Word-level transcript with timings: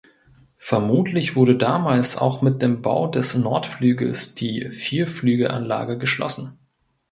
Vermutlich 0.57 1.35
wurde 1.35 1.55
damals 1.55 2.17
auch 2.17 2.41
mit 2.41 2.63
dem 2.63 2.81
Bau 2.81 3.05
des 3.05 3.35
Nordflügels 3.35 4.33
die 4.33 4.71
Vierflügelanlage 4.71 5.99
geschlossen. 5.99 6.57